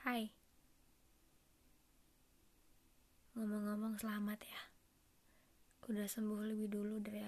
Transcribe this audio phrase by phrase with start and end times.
[0.00, 0.32] Hai.
[3.36, 4.62] Ngomong-ngomong selamat ya.
[5.92, 7.19] Udah sembuh lebih dulu dari